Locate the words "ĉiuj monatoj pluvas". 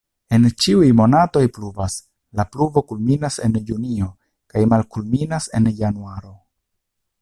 0.63-1.97